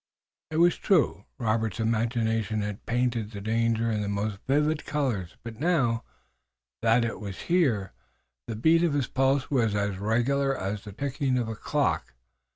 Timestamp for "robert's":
1.37-1.79